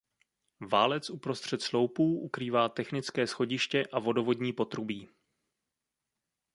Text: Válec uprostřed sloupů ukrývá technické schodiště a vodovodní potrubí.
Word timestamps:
Válec 0.71 1.09
uprostřed 1.09 1.61
sloupů 1.61 2.19
ukrývá 2.19 2.69
technické 2.69 3.27
schodiště 3.27 3.85
a 3.93 3.99
vodovodní 3.99 4.53
potrubí. 4.53 5.09